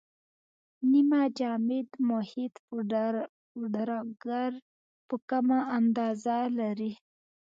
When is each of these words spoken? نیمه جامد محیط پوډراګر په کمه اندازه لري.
نیمه 0.91 1.21
جامد 1.37 1.87
محیط 2.09 2.53
پوډراګر 3.55 4.51
په 5.07 5.15
کمه 5.29 5.59
اندازه 5.77 6.37
لري. 6.59 6.91